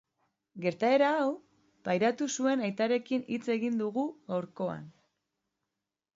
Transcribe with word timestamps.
Gertaera 0.61 1.09
hau 1.17 1.27
pairatu 1.89 2.29
zuen 2.39 2.65
aitarekin 2.69 3.27
hitz 3.35 3.43
egin 3.59 3.79
dugu 3.83 4.09
gaurkoan. 4.35 4.91